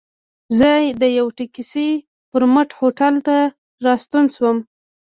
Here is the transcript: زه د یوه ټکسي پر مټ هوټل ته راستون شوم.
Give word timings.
زه 0.59 0.71
د 1.01 1.03
یوه 1.17 1.31
ټکسي 1.37 1.89
پر 2.31 2.41
مټ 2.53 2.69
هوټل 2.79 3.15
ته 3.27 3.37
راستون 3.85 4.25
شوم. 4.35 4.57